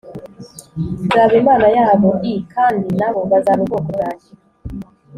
Nzaba 1.05 1.33
Imana 1.41 1.67
yabo 1.77 2.09
i 2.31 2.33
kandi 2.53 2.87
na 2.99 3.09
bo 3.13 3.21
bazaba 3.31 3.59
ubwoko 3.63 3.89
bwanjye 3.95 4.29